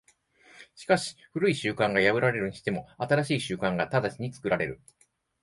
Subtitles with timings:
[0.73, 4.81] しかし旧い習慣が破られるにしても、新しい習慣が直ちに作られる。